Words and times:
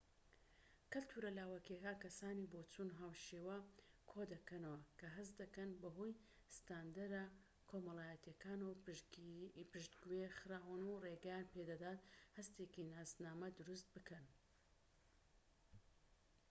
کەلتورە 0.91 1.29
لاوەکیەکان 1.39 2.01
کەسانی 2.03 2.49
بۆچوون-هاوشێوە 2.51 3.57
کۆ 4.09 4.21
دەکەنەوە 4.33 4.79
کە 4.99 5.07
هەست 5.15 5.33
دەکەن 5.41 5.69
بە 5.81 5.89
هۆی 5.97 6.19
ستاندەرە 6.57 7.23
کۆمەڵایەتیەکانەوە 7.69 8.75
پشتگوێ 9.71 10.25
خراون 10.37 10.81
و 10.87 11.01
ڕێگەیان 11.05 11.45
پێدەدات 11.53 11.99
هەستێکی 12.37 12.89
ناسنامە 12.93 13.47
دروست 13.59 13.87
بکەن 13.95 14.25